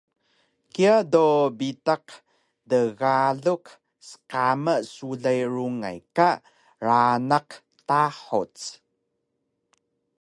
[0.73, 1.25] Kiya do
[1.57, 2.05] bitaq
[2.69, 3.65] tgaluk
[4.07, 6.29] sqama sulay rungay ka
[6.87, 7.49] ranaq
[7.87, 8.55] tahuc